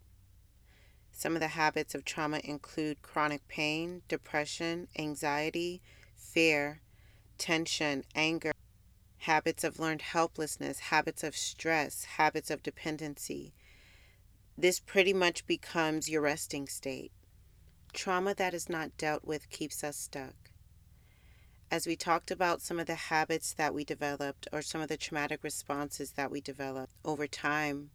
Some 1.12 1.35
of 1.35 1.40
the 1.40 1.49
habits 1.49 1.95
of 1.95 2.04
trauma 2.04 2.40
include 2.42 3.02
chronic 3.02 3.47
pain, 3.47 4.02
depression, 4.09 4.88
anxiety, 4.99 5.81
fear, 6.16 6.81
tension, 7.38 8.04
anger, 8.14 8.52
habits 9.19 9.62
of 9.62 9.78
learned 9.78 10.02
helplessness, 10.02 10.81
habits 10.81 11.23
of 11.23 11.37
stress, 11.37 12.04
habits 12.04 12.50
of 12.50 12.62
dependency. 12.62 13.52
This 14.59 14.81
pretty 14.81 15.12
much 15.12 15.47
becomes 15.47 16.09
your 16.09 16.23
resting 16.23 16.66
state. 16.66 17.12
Trauma 17.92 18.35
that 18.35 18.54
is 18.54 18.69
not 18.69 18.97
dealt 18.97 19.25
with 19.25 19.49
keeps 19.50 19.85
us 19.85 19.97
stuck. 19.97 20.35
As 21.71 21.87
we 21.87 21.95
talked 21.97 22.31
about 22.31 22.61
some 22.62 22.81
of 22.81 22.87
the 22.87 22.95
habits 22.95 23.54
that 23.54 23.73
we 23.73 23.85
developed 23.85 24.49
or 24.52 24.61
some 24.61 24.81
of 24.81 24.88
the 24.88 24.97
traumatic 24.97 25.42
responses 25.42 26.12
that 26.12 26.31
we 26.31 26.40
developed 26.40 26.95
over 27.04 27.26
time, 27.26 27.90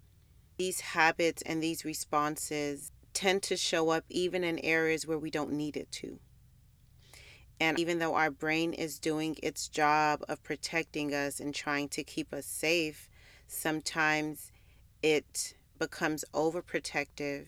these 0.58 0.80
habits 0.80 1.42
and 1.44 1.62
these 1.62 1.86
responses 1.86 2.92
tend 3.18 3.42
to 3.42 3.58
show 3.58 3.90
up 3.90 4.06
even 4.10 4.44
in 4.44 4.60
areas 4.60 5.08
where 5.08 5.18
we 5.18 5.32
don't 5.32 5.52
need 5.52 5.76
it 5.76 5.92
to. 5.92 6.20
And 7.60 7.80
even 7.80 7.98
though 7.98 8.14
our 8.14 8.30
brain 8.30 8.74
is 8.74 9.00
doing 9.00 9.36
its 9.42 9.68
job 9.68 10.24
of 10.30 10.44
protecting 10.44 11.16
us 11.16 11.40
and 11.40 11.54
trying 11.54 11.90
to 11.90 12.04
keep 12.04 12.32
us 12.32 12.46
safe, 12.46 13.10
sometimes 13.48 14.52
it 15.02 15.56
becomes 15.80 16.26
overprotective 16.36 17.48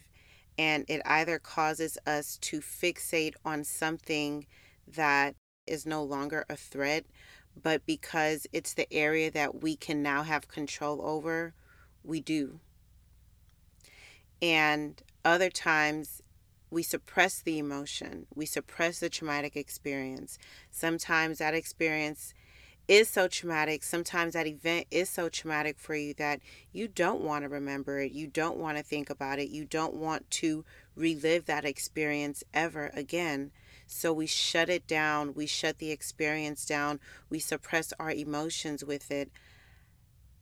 and 0.58 0.86
it 0.88 1.04
either 1.06 1.38
causes 1.38 2.00
us 2.08 2.40
to 2.42 2.62
fixate 2.62 3.36
on 3.46 3.64
something 3.64 4.48
that 4.88 5.36
is 5.68 5.86
no 5.86 6.04
longer 6.04 6.46
a 6.50 6.56
threat, 6.56 7.06
but 7.62 7.86
because 7.86 8.48
it's 8.52 8.74
the 8.74 8.92
area 8.92 9.30
that 9.30 9.62
we 9.62 9.76
can 9.76 10.02
now 10.02 10.24
have 10.24 10.48
control 10.48 11.00
over, 11.04 11.54
we 12.04 12.22
do. 12.22 12.60
And 14.42 15.00
other 15.26 15.50
times, 15.50 16.22
we 16.72 16.84
suppress 16.84 17.42
the 17.42 17.58
emotion, 17.58 18.28
we 18.36 18.46
suppress 18.46 19.00
the 19.00 19.10
traumatic 19.10 19.56
experience. 19.56 20.38
Sometimes 20.70 21.40
that 21.40 21.54
experience 21.54 22.34
is 22.88 23.08
so 23.08 23.28
traumatic, 23.28 23.84
sometimes 23.84 24.34
that 24.34 24.48
event 24.48 24.88
is 24.90 25.10
so 25.10 25.30
traumatic 25.30 25.78
for 25.78 25.96
you 25.96 26.14
that 26.16 26.40
you 26.72 26.88
don't 26.88 27.22
want 27.22 27.44
to 27.44 27.50
remember 27.50 28.00
it, 28.00 28.12
you 28.12 28.28
don't 28.28 28.58
want 28.58 28.78
to 28.78 28.84
think 28.84 29.10
about 29.10 29.40
it, 29.40 29.50
you 29.50 29.66
don't 29.66 29.94
want 29.94 30.30
to 30.30 30.66
relive 30.96 31.46
that 31.46 31.66
experience 31.66 32.44
ever 32.54 32.92
again. 32.96 33.52
So 33.86 34.14
we 34.14 34.28
shut 34.28 34.70
it 34.70 34.88
down, 34.88 35.34
we 35.34 35.46
shut 35.46 35.80
the 35.80 35.92
experience 35.92 36.66
down, 36.66 37.00
we 37.30 37.40
suppress 37.40 37.94
our 38.00 38.12
emotions 38.12 38.84
with 38.84 39.12
it 39.12 39.32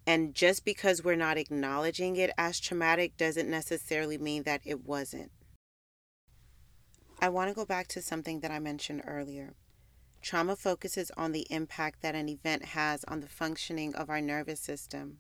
and 0.07 0.33
just 0.33 0.63
because 0.63 1.03
we're 1.03 1.17
not 1.17 1.37
acknowledging 1.37 2.15
it 2.15 2.31
as 2.37 2.61
traumatic 2.61 3.17
doesn't 3.17 3.49
necessarily 3.49 4.17
mean 4.17 4.43
that 4.43 4.61
it 4.63 4.85
wasn't. 4.85 5.29
I 7.19 7.27
want 7.27 7.49
to 7.49 7.53
go 7.53 7.65
back 7.65 7.87
to 7.89 8.01
something 8.01 8.39
that 8.39 8.49
I 8.49 8.59
mentioned 8.59 9.03
earlier. 9.05 9.53
Trauma 10.21 10.55
focuses 10.55 11.11
on 11.17 11.33
the 11.33 11.45
impact 11.49 12.01
that 12.01 12.15
an 12.15 12.29
event 12.29 12.65
has 12.65 13.03
on 13.03 13.19
the 13.19 13.27
functioning 13.27 13.93
of 13.95 14.09
our 14.09 14.21
nervous 14.21 14.61
system, 14.61 15.17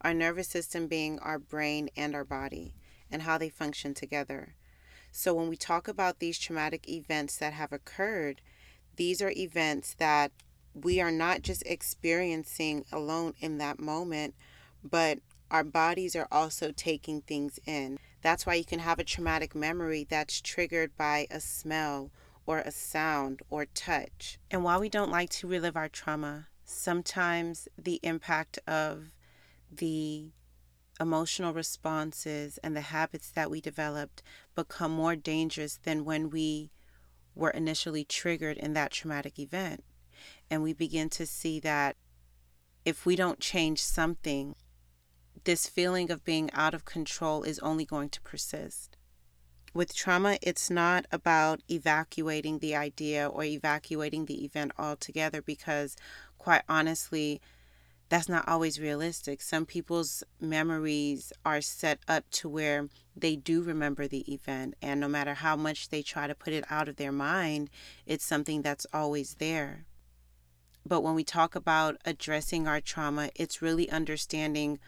our 0.00 0.14
nervous 0.14 0.48
system 0.48 0.86
being 0.86 1.18
our 1.18 1.38
brain 1.38 1.90
and 1.94 2.14
our 2.14 2.24
body, 2.24 2.74
and 3.10 3.22
how 3.22 3.36
they 3.36 3.50
function 3.50 3.92
together. 3.92 4.54
So, 5.12 5.34
when 5.34 5.48
we 5.48 5.56
talk 5.56 5.88
about 5.88 6.20
these 6.20 6.38
traumatic 6.38 6.88
events 6.88 7.36
that 7.36 7.52
have 7.52 7.72
occurred, 7.72 8.40
these 8.96 9.20
are 9.20 9.30
events 9.30 9.94
that 9.98 10.32
we 10.82 11.00
are 11.00 11.10
not 11.10 11.42
just 11.42 11.62
experiencing 11.64 12.84
alone 12.92 13.32
in 13.40 13.58
that 13.58 13.80
moment, 13.80 14.34
but 14.84 15.18
our 15.50 15.64
bodies 15.64 16.14
are 16.14 16.28
also 16.30 16.70
taking 16.70 17.22
things 17.22 17.58
in. 17.66 17.98
That's 18.20 18.44
why 18.44 18.54
you 18.54 18.64
can 18.64 18.80
have 18.80 18.98
a 18.98 19.04
traumatic 19.04 19.54
memory 19.54 20.06
that's 20.08 20.40
triggered 20.40 20.96
by 20.96 21.26
a 21.30 21.40
smell 21.40 22.10
or 22.44 22.58
a 22.58 22.70
sound 22.70 23.40
or 23.48 23.64
touch. 23.66 24.38
And 24.50 24.64
while 24.64 24.80
we 24.80 24.88
don't 24.88 25.10
like 25.10 25.30
to 25.30 25.46
relive 25.46 25.76
our 25.76 25.88
trauma, 25.88 26.48
sometimes 26.64 27.68
the 27.78 27.98
impact 28.02 28.58
of 28.66 29.12
the 29.72 30.26
emotional 31.00 31.54
responses 31.54 32.58
and 32.58 32.76
the 32.76 32.80
habits 32.80 33.30
that 33.30 33.50
we 33.50 33.60
developed 33.60 34.22
become 34.54 34.92
more 34.92 35.16
dangerous 35.16 35.78
than 35.82 36.04
when 36.04 36.30
we 36.30 36.70
were 37.34 37.50
initially 37.50 38.04
triggered 38.04 38.56
in 38.56 38.72
that 38.74 38.90
traumatic 38.90 39.38
event 39.38 39.84
and 40.50 40.62
we 40.62 40.72
begin 40.72 41.08
to 41.10 41.26
see 41.26 41.60
that 41.60 41.96
if 42.84 43.04
we 43.04 43.16
don't 43.16 43.40
change 43.40 43.82
something, 43.82 44.54
this 45.44 45.66
feeling 45.68 46.10
of 46.10 46.24
being 46.24 46.50
out 46.52 46.74
of 46.74 46.84
control 46.84 47.42
is 47.42 47.58
only 47.60 47.84
going 47.84 48.08
to 48.10 48.20
persist. 48.20 48.96
With 49.74 49.94
trauma, 49.94 50.38
it's 50.40 50.70
not 50.70 51.04
about 51.12 51.60
evacuating 51.68 52.60
the 52.60 52.74
idea 52.74 53.28
or 53.28 53.44
evacuating 53.44 54.24
the 54.24 54.44
event 54.44 54.72
altogether 54.78 55.42
because, 55.42 55.96
quite 56.38 56.62
honestly, 56.68 57.40
that's 58.08 58.28
not 58.28 58.48
always 58.48 58.80
realistic. 58.80 59.42
Some 59.42 59.66
people's 59.66 60.22
memories 60.40 61.32
are 61.44 61.60
set 61.60 61.98
up 62.06 62.24
to 62.30 62.48
where 62.48 62.88
they 63.16 63.36
do 63.36 63.62
remember 63.62 64.06
the 64.06 64.32
event, 64.32 64.74
and 64.80 65.00
no 65.00 65.08
matter 65.08 65.34
how 65.34 65.56
much 65.56 65.88
they 65.88 66.02
try 66.02 66.26
to 66.26 66.34
put 66.34 66.52
it 66.52 66.64
out 66.70 66.88
of 66.88 66.96
their 66.96 67.12
mind, 67.12 67.68
it's 68.06 68.24
something 68.24 68.62
that's 68.62 68.86
always 68.92 69.34
there. 69.34 69.86
But 70.86 71.00
when 71.00 71.16
we 71.16 71.24
talk 71.24 71.56
about 71.56 71.96
addressing 72.04 72.68
our 72.68 72.80
trauma, 72.80 73.30
it's 73.34 73.60
really 73.60 73.90
understanding 73.90 74.78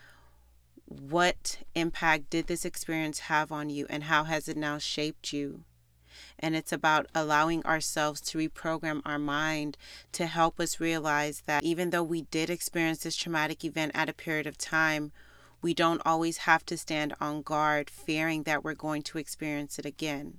what 0.84 1.58
impact 1.74 2.30
did 2.30 2.46
this 2.46 2.64
experience 2.64 3.18
have 3.20 3.50
on 3.50 3.68
you 3.68 3.84
and 3.90 4.04
how 4.04 4.22
has 4.24 4.48
it 4.48 4.56
now 4.56 4.78
shaped 4.78 5.32
you. 5.32 5.64
And 6.38 6.54
it's 6.54 6.72
about 6.72 7.06
allowing 7.16 7.64
ourselves 7.66 8.20
to 8.22 8.38
reprogram 8.38 9.02
our 9.04 9.18
mind 9.18 9.76
to 10.12 10.26
help 10.26 10.60
us 10.60 10.78
realize 10.78 11.42
that 11.46 11.64
even 11.64 11.90
though 11.90 12.04
we 12.04 12.22
did 12.22 12.48
experience 12.48 12.98
this 13.00 13.16
traumatic 13.16 13.64
event 13.64 13.90
at 13.94 14.08
a 14.08 14.14
period 14.14 14.46
of 14.46 14.56
time, 14.56 15.10
we 15.60 15.74
don't 15.74 16.02
always 16.06 16.38
have 16.38 16.64
to 16.66 16.78
stand 16.78 17.12
on 17.20 17.42
guard 17.42 17.90
fearing 17.90 18.44
that 18.44 18.62
we're 18.62 18.74
going 18.74 19.02
to 19.02 19.18
experience 19.18 19.80
it 19.80 19.84
again. 19.84 20.38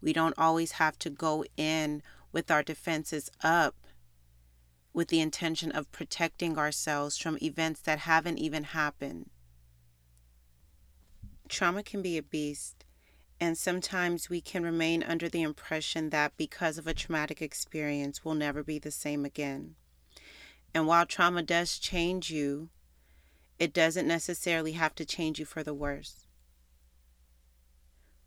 We 0.00 0.12
don't 0.12 0.38
always 0.38 0.72
have 0.72 1.00
to 1.00 1.10
go 1.10 1.44
in 1.56 2.02
with 2.32 2.48
our 2.48 2.62
defenses 2.62 3.28
up 3.42 3.74
with 4.92 5.08
the 5.08 5.20
intention 5.20 5.70
of 5.72 5.92
protecting 5.92 6.58
ourselves 6.58 7.16
from 7.16 7.38
events 7.40 7.80
that 7.82 8.00
haven't 8.00 8.38
even 8.38 8.64
happened. 8.64 9.30
Trauma 11.48 11.82
can 11.82 12.02
be 12.02 12.16
a 12.16 12.22
beast, 12.22 12.84
and 13.40 13.56
sometimes 13.56 14.28
we 14.28 14.40
can 14.40 14.62
remain 14.62 15.02
under 15.02 15.28
the 15.28 15.42
impression 15.42 16.10
that 16.10 16.36
because 16.36 16.78
of 16.78 16.86
a 16.86 16.94
traumatic 16.94 17.40
experience, 17.40 18.24
we'll 18.24 18.34
never 18.34 18.62
be 18.62 18.78
the 18.78 18.90
same 18.90 19.24
again. 19.24 19.74
And 20.74 20.86
while 20.86 21.06
trauma 21.06 21.42
does 21.42 21.78
change 21.78 22.30
you, 22.30 22.68
it 23.58 23.72
doesn't 23.72 24.06
necessarily 24.06 24.72
have 24.72 24.94
to 24.96 25.04
change 25.04 25.38
you 25.38 25.44
for 25.44 25.62
the 25.62 25.74
worse. 25.74 26.26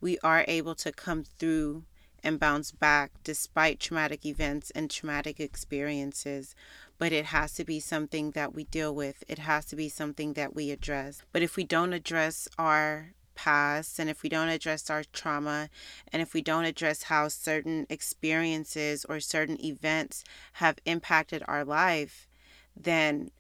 We 0.02 0.20
are 0.20 0.46
able 0.48 0.76
to 0.76 0.92
come 0.92 1.24
through 1.24 1.86
and 2.24 2.40
bounce 2.40 2.72
back 2.72 3.12
despite 3.24 3.80
traumatic 3.80 4.26
events 4.26 4.72
and 4.72 4.90
traumatic 4.90 5.40
experiences. 5.40 6.56
But 6.98 7.12
it 7.12 7.26
has 7.26 7.54
to 7.56 7.66
be 7.66 7.80
something 7.80 8.32
that 8.32 8.54
we 8.54 8.64
deal 8.66 8.94
with, 8.96 9.24
it 9.28 9.40
has 9.40 9.66
to 9.66 9.76
be 9.76 9.90
something 9.90 10.34
that 10.34 10.56
we 10.56 10.72
address. 10.72 11.22
But 11.32 11.42
if 11.42 11.56
we 11.56 11.64
don't 11.64 11.94
address 11.94 12.48
our 12.58 13.14
past 13.36 14.00
and 14.00 14.10
if 14.10 14.24
we 14.24 14.30
don't 14.30 14.50
address 14.50 14.90
our 14.90 15.04
trauma 15.12 15.70
and 16.12 16.22
if 16.22 16.34
we 16.34 16.42
don't 16.42 16.66
address 16.66 17.04
how 17.04 17.28
certain 17.28 17.86
experiences 17.90 19.06
or 19.06 19.20
certain 19.20 19.64
events 19.64 20.24
have 20.54 20.78
impacted 20.86 21.44
our 21.48 21.66
life, 21.66 22.28
then 22.76 23.32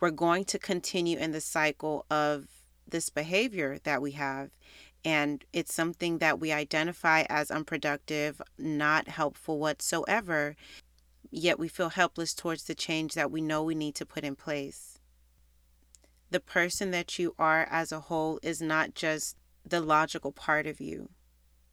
we're 0.00 0.10
going 0.10 0.44
to 0.44 0.58
continue 0.58 1.18
in 1.18 1.32
the 1.32 1.40
cycle 1.40 2.04
of 2.10 2.46
this 2.88 3.08
behavior 3.10 3.78
that 3.84 4.02
we 4.02 4.12
have 4.12 4.50
and 5.06 5.44
it's 5.52 5.72
something 5.72 6.18
that 6.18 6.40
we 6.40 6.50
identify 6.50 7.22
as 7.28 7.52
unproductive, 7.52 8.42
not 8.58 9.06
helpful 9.06 9.60
whatsoever, 9.60 10.56
yet 11.30 11.60
we 11.60 11.68
feel 11.68 11.90
helpless 11.90 12.34
towards 12.34 12.64
the 12.64 12.74
change 12.74 13.14
that 13.14 13.30
we 13.30 13.40
know 13.40 13.62
we 13.62 13.76
need 13.76 13.94
to 13.94 14.04
put 14.04 14.24
in 14.24 14.34
place. 14.34 14.98
The 16.32 16.40
person 16.40 16.90
that 16.90 17.20
you 17.20 17.36
are 17.38 17.68
as 17.70 17.92
a 17.92 18.00
whole 18.00 18.40
is 18.42 18.60
not 18.60 18.94
just 18.94 19.36
the 19.64 19.80
logical 19.80 20.32
part 20.32 20.66
of 20.66 20.80
you. 20.80 21.10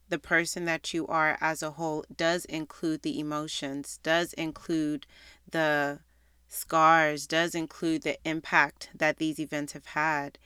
The 0.09 0.19
person 0.19 0.65
that 0.65 0.93
you 0.93 1.07
are 1.07 1.35
as 1.41 1.63
a 1.63 1.71
whole 1.71 2.05
does 2.15 2.45
include 2.45 3.01
the 3.01 3.19
emotions, 3.19 3.99
does 4.03 4.33
include 4.33 5.07
the 5.49 6.01
scars, 6.47 7.25
does 7.25 7.55
include 7.55 8.03
the 8.03 8.19
impact 8.25 8.91
that 8.93 9.17
these 9.17 9.39
events 9.39 9.73
have 9.73 9.87
had. 9.87 10.37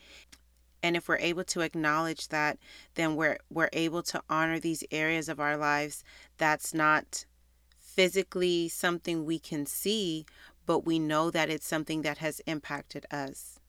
And 0.84 0.96
if 0.96 1.08
we're 1.08 1.18
able 1.18 1.44
to 1.46 1.62
acknowledge 1.62 2.28
that, 2.30 2.58
then 2.96 3.16
we're 3.16 3.38
we're 3.50 3.70
able 3.74 4.04
to 4.04 4.22
honor 4.30 4.60
these 4.60 4.84
areas 4.92 5.28
of 5.28 5.40
our 5.40 5.58
lives 5.58 6.04
that's 6.38 6.74
not 6.74 7.26
physically 7.80 8.70
something 8.70 9.26
we 9.26 9.40
can 9.40 9.66
see, 9.66 10.26
but 10.66 10.86
we 10.86 11.00
know 11.00 11.32
that 11.32 11.50
it's 11.50 11.66
something 11.66 12.04
that 12.04 12.20
has 12.20 12.42
impacted 12.46 13.06
us. 13.10 13.60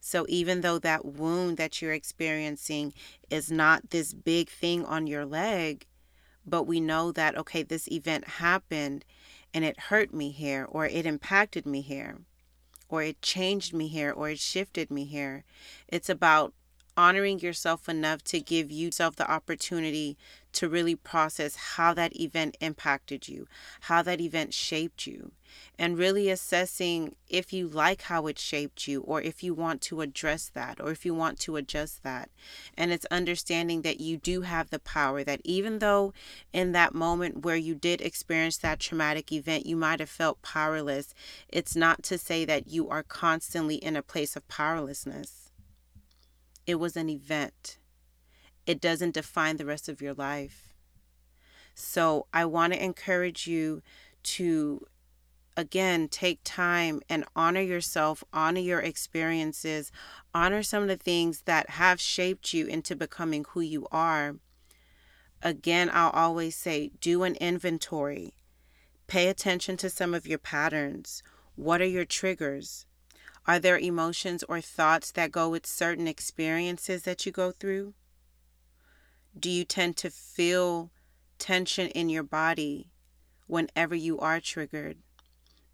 So 0.00 0.26
even 0.28 0.62
though 0.62 0.80
that 0.80 1.04
wound 1.04 1.58
that 1.58 1.80
you're 1.80 1.92
experiencing 1.92 2.92
is 3.30 3.52
not 3.52 3.90
this 3.90 4.12
big 4.12 4.50
thing 4.50 4.84
on 4.84 5.06
your 5.06 5.24
leg, 5.24 5.86
but 6.44 6.64
we 6.64 6.80
know 6.80 7.12
that, 7.12 7.38
okay, 7.38 7.62
this 7.62 7.88
event 7.88 8.26
happened 8.26 9.04
and 9.54 9.64
it 9.64 9.78
hurt 9.78 10.12
me 10.12 10.30
here, 10.30 10.66
or 10.68 10.86
it 10.86 11.06
impacted 11.06 11.66
me 11.66 11.82
here, 11.82 12.18
or 12.92 13.02
it 13.02 13.22
changed 13.22 13.72
me 13.72 13.88
here, 13.88 14.12
or 14.12 14.28
it 14.28 14.38
shifted 14.38 14.90
me 14.90 15.06
here. 15.06 15.44
It's 15.88 16.10
about 16.10 16.52
honoring 16.94 17.40
yourself 17.40 17.88
enough 17.88 18.22
to 18.24 18.38
give 18.38 18.70
yourself 18.70 19.16
the 19.16 19.28
opportunity 19.28 20.18
to 20.52 20.68
really 20.68 20.94
process 20.94 21.56
how 21.56 21.94
that 21.94 22.18
event 22.18 22.56
impacted 22.60 23.28
you, 23.28 23.46
how 23.82 24.02
that 24.02 24.20
event 24.20 24.54
shaped 24.54 25.06
you, 25.06 25.32
and 25.78 25.98
really 25.98 26.30
assessing 26.30 27.14
if 27.28 27.52
you 27.52 27.68
like 27.68 28.02
how 28.02 28.26
it 28.26 28.38
shaped 28.38 28.86
you, 28.86 29.00
or 29.02 29.20
if 29.20 29.42
you 29.42 29.54
want 29.54 29.80
to 29.80 30.00
address 30.00 30.50
that, 30.54 30.80
or 30.80 30.90
if 30.90 31.04
you 31.04 31.14
want 31.14 31.38
to 31.40 31.56
adjust 31.56 32.02
that. 32.02 32.30
And 32.76 32.92
it's 32.92 33.06
understanding 33.10 33.82
that 33.82 34.00
you 34.00 34.16
do 34.16 34.42
have 34.42 34.70
the 34.70 34.78
power, 34.78 35.24
that 35.24 35.40
even 35.44 35.78
though 35.78 36.12
in 36.52 36.72
that 36.72 36.94
moment 36.94 37.44
where 37.44 37.56
you 37.56 37.74
did 37.74 38.00
experience 38.00 38.56
that 38.58 38.80
traumatic 38.80 39.32
event, 39.32 39.66
you 39.66 39.76
might 39.76 40.00
have 40.00 40.10
felt 40.10 40.42
powerless, 40.42 41.14
it's 41.48 41.76
not 41.76 42.02
to 42.04 42.18
say 42.18 42.44
that 42.44 42.68
you 42.68 42.88
are 42.88 43.02
constantly 43.02 43.76
in 43.76 43.96
a 43.96 44.02
place 44.02 44.36
of 44.36 44.46
powerlessness 44.48 45.42
it 46.66 46.76
was 46.76 46.96
an 46.96 47.08
event. 47.08 47.78
It 48.66 48.80
doesn't 48.80 49.14
define 49.14 49.56
the 49.56 49.66
rest 49.66 49.88
of 49.88 50.00
your 50.00 50.14
life. 50.14 50.72
So 51.74 52.26
I 52.32 52.44
want 52.44 52.72
to 52.72 52.84
encourage 52.84 53.46
you 53.46 53.82
to, 54.24 54.86
again, 55.56 56.08
take 56.08 56.40
time 56.44 57.00
and 57.08 57.24
honor 57.34 57.60
yourself, 57.60 58.22
honor 58.32 58.60
your 58.60 58.80
experiences, 58.80 59.90
honor 60.34 60.62
some 60.62 60.82
of 60.82 60.88
the 60.88 60.96
things 60.96 61.42
that 61.42 61.70
have 61.70 62.00
shaped 62.00 62.52
you 62.54 62.66
into 62.66 62.94
becoming 62.94 63.44
who 63.50 63.60
you 63.60 63.86
are. 63.90 64.36
Again, 65.42 65.90
I'll 65.92 66.10
always 66.10 66.56
say 66.56 66.92
do 67.00 67.24
an 67.24 67.34
inventory. 67.36 68.34
Pay 69.08 69.28
attention 69.28 69.76
to 69.78 69.90
some 69.90 70.14
of 70.14 70.26
your 70.26 70.38
patterns. 70.38 71.22
What 71.56 71.80
are 71.80 71.86
your 71.86 72.04
triggers? 72.04 72.86
Are 73.46 73.58
there 73.58 73.78
emotions 73.78 74.44
or 74.48 74.60
thoughts 74.60 75.10
that 75.12 75.32
go 75.32 75.48
with 75.48 75.66
certain 75.66 76.06
experiences 76.06 77.02
that 77.02 77.26
you 77.26 77.32
go 77.32 77.50
through? 77.50 77.94
Do 79.38 79.50
you 79.50 79.64
tend 79.64 79.96
to 79.98 80.10
feel 80.10 80.90
tension 81.38 81.88
in 81.88 82.08
your 82.08 82.22
body 82.22 82.90
whenever 83.46 83.94
you 83.94 84.18
are 84.20 84.40
triggered? 84.40 84.98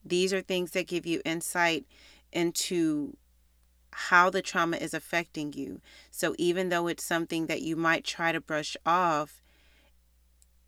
These 0.04 0.32
are 0.32 0.40
things 0.40 0.70
that 0.72 0.86
give 0.86 1.06
you 1.06 1.20
insight 1.24 1.84
into 2.32 3.16
how 3.92 4.30
the 4.30 4.42
trauma 4.42 4.76
is 4.76 4.94
affecting 4.94 5.52
you. 5.52 5.80
So 6.10 6.34
even 6.38 6.68
though 6.68 6.86
it's 6.86 7.04
something 7.04 7.46
that 7.46 7.62
you 7.62 7.74
might 7.74 8.04
try 8.04 8.32
to 8.32 8.40
brush 8.40 8.76
off, 8.86 9.42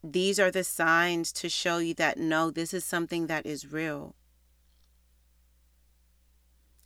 these 0.03 0.41
are 0.41 0.51
the 0.51 0.65
signs 0.65 1.33
to 1.35 1.49
show 1.49 1.79
you 1.79 1.95
that 1.95 2.19
no, 2.19 2.51
this 2.51 2.73
is 2.73 2.85
something 2.85 3.27
that 3.27 3.47
is 3.47 3.71
real. 3.71 4.15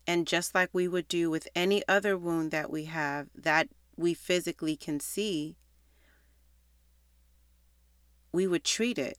And 0.06 0.26
just 0.26 0.54
like 0.54 0.68
we 0.72 0.86
would 0.86 1.08
do 1.08 1.30
with 1.30 1.48
any 1.54 1.82
other 1.88 2.18
wound 2.18 2.50
that 2.50 2.70
we 2.70 2.84
have 2.84 3.28
that 3.34 3.68
we 3.96 4.12
physically 4.12 4.76
can 4.76 5.00
see, 5.00 5.56
we 8.34 8.48
would 8.48 8.64
treat 8.64 8.98
it. 8.98 9.16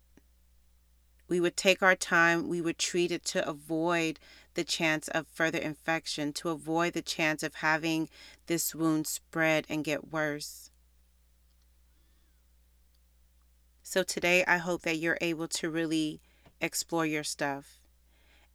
We 1.30 1.40
would 1.40 1.56
take 1.56 1.82
our 1.82 1.96
time, 1.96 2.50
we 2.50 2.60
would 2.60 2.78
treat 2.78 3.12
it 3.14 3.24
to 3.28 3.48
avoid 3.48 4.20
the 4.56 4.66
chance 4.66 5.08
of 5.08 5.26
further 5.28 5.58
infection, 5.58 6.34
to 6.34 6.50
avoid 6.50 6.92
the 6.92 7.02
chance 7.02 7.42
of 7.42 7.56
having 7.56 8.10
this 8.48 8.76
wound 8.76 9.08
spread 9.08 9.66
and 9.70 9.86
get 9.86 10.12
worse. 10.12 10.70
So 13.84 14.04
today, 14.04 14.44
I 14.46 14.58
hope 14.58 14.82
that 14.82 14.98
you're 14.98 15.18
able 15.22 15.48
to 15.48 15.70
really 15.70 16.20
explore 16.60 17.06
your 17.06 17.24
stuff. 17.24 17.80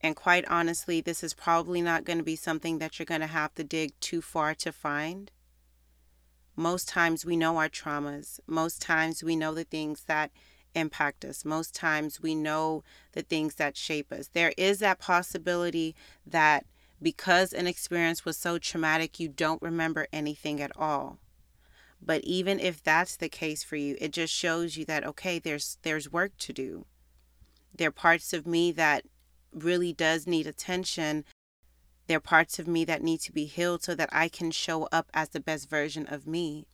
And 0.02 0.14
quite 0.14 0.46
honestly, 0.46 1.00
this 1.00 1.24
is 1.24 1.32
probably 1.32 1.80
not 1.80 2.04
going 2.04 2.18
to 2.18 2.24
be 2.24 2.36
something 2.36 2.80
that 2.80 2.98
you're 2.98 3.06
going 3.06 3.22
to 3.22 3.26
have 3.26 3.54
to 3.54 3.64
dig 3.64 3.98
too 4.00 4.20
far 4.20 4.54
to 4.56 4.72
find. 4.72 5.30
Most 6.60 6.88
times 6.88 7.24
we 7.24 7.38
know 7.38 7.56
our 7.56 7.70
traumas. 7.70 8.38
Most 8.46 8.82
times 8.82 9.24
we 9.24 9.34
know 9.34 9.54
the 9.54 9.64
things 9.64 10.04
that 10.04 10.30
impact 10.74 11.24
us. 11.24 11.42
Most 11.42 11.74
times 11.74 12.20
we 12.20 12.34
know 12.34 12.84
the 13.12 13.22
things 13.22 13.54
that 13.54 13.78
shape 13.78 14.12
us. 14.12 14.28
There 14.28 14.52
is 14.58 14.78
that 14.80 14.98
possibility 14.98 15.96
that 16.26 16.66
because 17.00 17.54
an 17.54 17.66
experience 17.66 18.26
was 18.26 18.36
so 18.36 18.58
traumatic, 18.58 19.18
you 19.18 19.26
don't 19.26 19.62
remember 19.62 20.06
anything 20.12 20.60
at 20.60 20.70
all. 20.76 21.16
But 21.98 22.22
even 22.24 22.60
if 22.60 22.82
that's 22.82 23.16
the 23.16 23.30
case 23.30 23.64
for 23.64 23.76
you, 23.76 23.96
it 23.98 24.12
just 24.12 24.34
shows 24.34 24.76
you 24.76 24.84
that 24.84 25.06
okay, 25.06 25.38
there's 25.38 25.78
there's 25.80 26.12
work 26.12 26.36
to 26.40 26.52
do. 26.52 26.84
There 27.74 27.88
are 27.88 27.90
parts 27.90 28.34
of 28.34 28.46
me 28.46 28.70
that 28.72 29.06
really 29.50 29.94
does 29.94 30.26
need 30.26 30.46
attention. 30.46 31.24
There 32.10 32.16
are 32.16 32.20
parts 32.20 32.58
of 32.58 32.66
me 32.66 32.84
that 32.86 33.04
need 33.04 33.20
to 33.20 33.30
be 33.30 33.44
healed 33.44 33.84
so 33.84 33.94
that 33.94 34.08
I 34.10 34.28
can 34.28 34.50
show 34.50 34.88
up 34.90 35.12
as 35.14 35.28
the 35.28 35.38
best 35.38 35.70
version 35.70 36.08
of 36.08 36.26
me. 36.26 36.66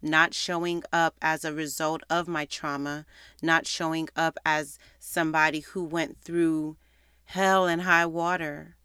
Not 0.00 0.32
showing 0.32 0.84
up 0.92 1.16
as 1.20 1.44
a 1.44 1.52
result 1.52 2.04
of 2.08 2.28
my 2.28 2.44
trauma, 2.44 3.04
not 3.42 3.66
showing 3.66 4.08
up 4.14 4.38
as 4.46 4.78
somebody 5.00 5.58
who 5.58 5.82
went 5.82 6.20
through 6.20 6.76
hell 7.24 7.66
and 7.66 7.82
high 7.82 8.06
water, 8.06 8.76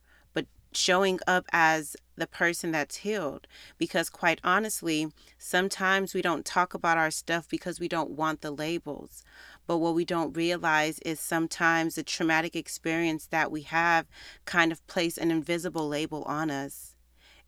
showing 0.75 1.19
up 1.27 1.45
as 1.51 1.95
the 2.15 2.27
person 2.27 2.71
that's 2.71 2.97
healed. 2.97 3.47
Because, 3.77 4.09
quite 4.09 4.39
honestly, 4.43 5.07
sometimes 5.37 6.13
we 6.13 6.21
don't 6.21 6.45
talk 6.45 6.73
about 6.73 6.97
our 6.97 7.11
stuff 7.11 7.47
because 7.49 7.79
we 7.79 7.87
don't 7.87 8.11
want 8.11 8.41
the 8.41 8.51
labels. 8.51 9.23
But 9.67 9.77
what 9.77 9.95
we 9.95 10.05
don't 10.05 10.35
realize 10.35 10.99
is 10.99 11.19
sometimes 11.19 11.95
the 11.95 12.03
traumatic 12.03 12.55
experience 12.55 13.27
that 13.27 13.51
we 13.51 13.61
have 13.63 14.05
kind 14.45 14.71
of 14.71 14.85
place 14.87 15.17
an 15.17 15.31
invisible 15.31 15.87
label 15.87 16.23
on 16.23 16.51
us. 16.51 16.95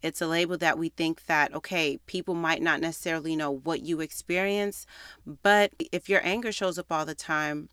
It's 0.02 0.22
a 0.22 0.28
label 0.28 0.58
that 0.58 0.78
we 0.78 0.90
think 0.90 1.26
that, 1.26 1.54
okay, 1.56 2.00
people 2.06 2.36
might 2.36 2.62
not 2.62 2.80
necessarily 2.82 3.36
know 3.36 3.52
what 3.52 3.82
you 3.82 4.00
experience, 4.00 4.86
but 5.26 5.72
if 5.92 6.08
your 6.08 6.22
anger 6.24 6.52
shows 6.52 6.78
up 6.78 6.92
all 6.92 7.06
the 7.06 7.16
time, 7.16 7.70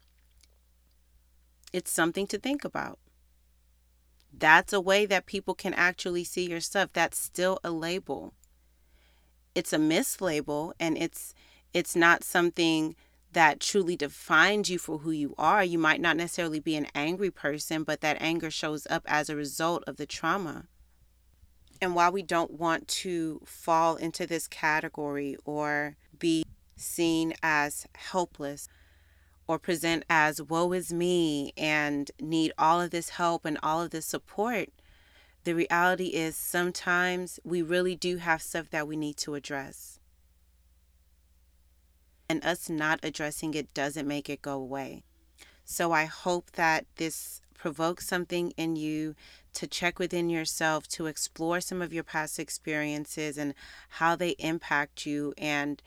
it's 1.72 1.90
something 1.90 2.26
to 2.28 2.38
think 2.38 2.64
about. 2.64 2.98
That's 4.38 4.72
a 4.72 4.80
way 4.80 5.06
that 5.06 5.26
people 5.26 5.54
can 5.54 5.74
actually 5.74 6.24
see 6.24 6.48
your 6.48 6.60
stuff. 6.60 6.90
That's 6.92 7.18
still 7.18 7.60
a 7.62 7.70
label. 7.70 8.34
It's 9.54 9.72
a 9.72 9.78
mislabel 9.78 10.72
and 10.80 10.98
it's 10.98 11.34
it's 11.72 11.96
not 11.96 12.24
something 12.24 12.94
that 13.32 13.60
truly 13.60 13.96
defines 13.96 14.70
you 14.70 14.78
for 14.78 14.98
who 14.98 15.10
you 15.10 15.34
are. 15.36 15.64
You 15.64 15.78
might 15.78 16.00
not 16.00 16.16
necessarily 16.16 16.60
be 16.60 16.76
an 16.76 16.86
angry 16.94 17.30
person, 17.30 17.82
but 17.82 18.00
that 18.00 18.16
anger 18.20 18.50
shows 18.50 18.86
up 18.88 19.02
as 19.06 19.28
a 19.28 19.36
result 19.36 19.82
of 19.86 19.96
the 19.96 20.06
trauma. 20.06 20.66
And 21.80 21.94
while 21.94 22.12
we 22.12 22.22
don't 22.22 22.52
want 22.52 22.86
to 22.88 23.40
fall 23.44 23.96
into 23.96 24.26
this 24.26 24.46
category 24.46 25.36
or 25.44 25.96
be 26.18 26.44
seen 26.76 27.34
as 27.42 27.86
helpless 27.96 28.68
or 29.46 29.58
present 29.58 30.04
as 30.08 30.40
woe 30.40 30.72
is 30.72 30.92
me 30.92 31.52
and 31.56 32.10
need 32.20 32.52
all 32.58 32.80
of 32.80 32.90
this 32.90 33.10
help 33.10 33.44
and 33.44 33.58
all 33.62 33.82
of 33.82 33.90
this 33.90 34.06
support, 34.06 34.70
the 35.44 35.54
reality 35.54 36.06
is 36.06 36.36
sometimes 36.36 37.38
we 37.44 37.60
really 37.60 37.94
do 37.94 38.16
have 38.16 38.40
stuff 38.40 38.70
that 38.70 38.88
we 38.88 38.96
need 38.96 39.16
to 39.18 39.34
address 39.34 39.98
and 42.28 42.44
us 42.44 42.68
not 42.68 43.00
addressing 43.02 43.54
it 43.54 43.72
doesn't 43.74 44.08
make 44.08 44.30
it 44.30 44.42
go 44.42 44.54
away. 44.54 45.02
So 45.64 45.92
I 45.92 46.04
hope 46.06 46.52
that 46.52 46.86
this 46.96 47.40
provokes 47.54 48.06
something 48.06 48.52
in 48.56 48.76
you 48.76 49.14
to 49.54 49.66
check 49.66 49.98
within 49.98 50.28
yourself, 50.28 50.88
to 50.88 51.06
explore 51.06 51.60
some 51.60 51.80
of 51.80 51.92
your 51.92 52.04
past 52.04 52.38
experiences 52.38 53.38
and 53.38 53.54
how 53.88 54.16
they 54.16 54.30
impact 54.38 55.06
you, 55.06 55.32
and 55.38 55.80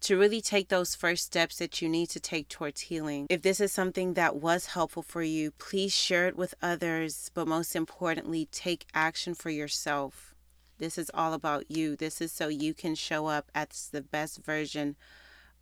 to 0.00 0.18
really 0.18 0.40
take 0.40 0.68
those 0.68 0.94
first 0.94 1.24
steps 1.24 1.56
that 1.56 1.82
you 1.82 1.88
need 1.88 2.08
to 2.10 2.20
take 2.20 2.48
towards 2.48 2.82
healing. 2.82 3.26
If 3.28 3.42
this 3.42 3.60
is 3.60 3.72
something 3.72 4.14
that 4.14 4.36
was 4.36 4.66
helpful 4.66 5.02
for 5.02 5.22
you, 5.22 5.50
please 5.52 5.94
share 5.94 6.26
it 6.26 6.36
with 6.36 6.54
others, 6.62 7.30
but 7.34 7.46
most 7.46 7.76
importantly, 7.76 8.48
take 8.50 8.86
action 8.94 9.34
for 9.34 9.50
yourself. 9.50 10.34
This 10.78 10.96
is 10.96 11.10
all 11.12 11.34
about 11.34 11.70
you. 11.70 11.96
This 11.96 12.20
is 12.20 12.32
so 12.32 12.48
you 12.48 12.72
can 12.72 12.94
show 12.94 13.26
up 13.26 13.50
as 13.54 13.90
the 13.92 14.00
best 14.00 14.42
version 14.44 14.96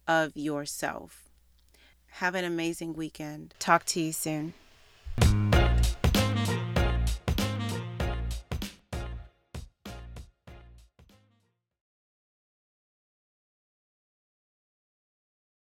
of 0.07 0.37
yourself. 0.37 1.29
Have 2.07 2.37
an 2.37 2.45
amazing 2.45 2.95
weekend. 2.95 3.55
Talk 3.59 3.85
to 3.87 4.01
you 4.01 4.13
soon. 4.13 4.55